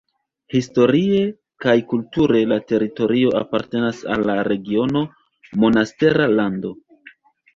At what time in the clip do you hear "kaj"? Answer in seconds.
1.65-1.75